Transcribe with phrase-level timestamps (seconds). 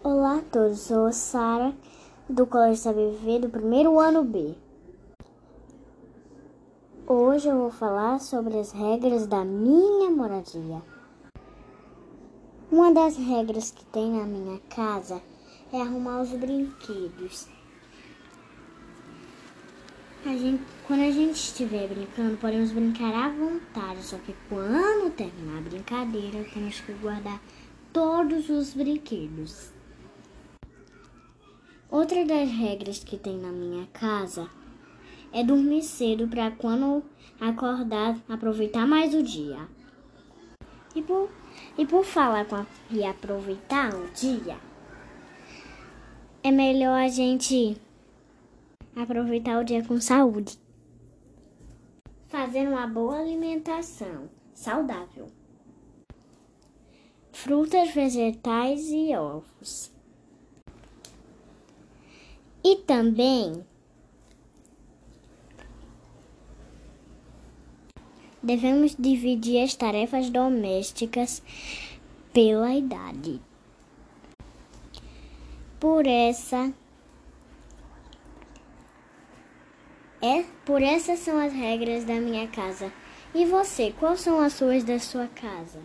[0.00, 1.74] Olá a todos, sou Sara
[2.28, 4.54] do Colégio Saber Viver do primeiro ano B.
[7.04, 10.80] Hoje eu vou falar sobre as regras da minha moradia.
[12.70, 15.20] Uma das regras que tem na minha casa
[15.72, 17.48] é arrumar os brinquedos.
[20.24, 25.58] A gente, quando a gente estiver brincando, podemos brincar à vontade, só que quando terminar
[25.58, 27.42] a brincadeira, temos que guardar
[27.92, 29.76] todos os brinquedos.
[31.90, 34.46] Outra das regras que tem na minha casa
[35.32, 37.02] é dormir cedo para quando
[37.40, 39.66] acordar aproveitar mais o dia.
[40.94, 41.30] E por,
[41.78, 44.58] e por falar com a, e aproveitar o dia,
[46.42, 47.80] é melhor a gente
[48.94, 50.58] aproveitar o dia com saúde.
[52.26, 55.28] Fazendo uma boa alimentação saudável.
[57.32, 59.97] Frutas, vegetais e ovos.
[62.64, 63.64] E também
[68.42, 71.42] devemos dividir as tarefas domésticas
[72.32, 73.40] pela idade.
[75.78, 76.72] Por essa
[80.20, 82.92] é por essas são as regras da minha casa.
[83.34, 85.80] E você, quais são as suas da sua casa?